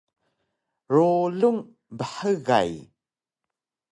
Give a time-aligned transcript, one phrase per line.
[0.93, 1.59] Rulung
[1.97, 2.71] bhgay